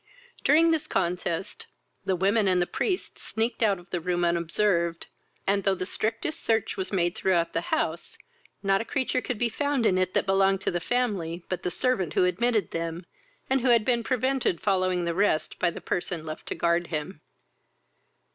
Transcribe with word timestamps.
During 0.43 0.71
this 0.71 0.87
contest, 0.87 1.67
the 2.05 2.15
women 2.15 2.47
and 2.47 2.59
the 2.59 2.65
priest 2.65 3.19
sneaked 3.19 3.61
out 3.61 3.77
of 3.77 3.91
the 3.91 3.99
room 3.99 4.25
unobserved, 4.25 5.05
and, 5.45 5.63
though 5.63 5.75
the 5.75 5.85
strictest 5.85 6.39
search 6.43 6.75
was 6.75 6.91
made 6.91 7.13
throughout 7.13 7.53
the 7.53 7.61
house, 7.69 8.17
not 8.63 8.81
a 8.81 8.85
creature 8.85 9.21
could 9.21 9.37
be 9.37 9.47
found 9.47 9.85
in 9.85 9.99
it 9.99 10.15
that 10.15 10.25
belonged 10.25 10.61
to 10.61 10.71
the 10.71 10.79
family, 10.79 11.43
but 11.49 11.61
the 11.61 11.69
servant 11.69 12.13
who 12.13 12.25
admitted 12.25 12.71
them, 12.71 13.05
and 13.47 13.61
who 13.61 13.69
had 13.69 13.85
been 13.85 14.03
prevented 14.03 14.59
following 14.59 15.05
the 15.05 15.13
rest 15.13 15.59
by 15.59 15.69
the 15.69 15.79
person 15.81 16.25
left 16.25 16.47
to 16.47 16.55
guard 16.55 16.87
him. 16.87 17.21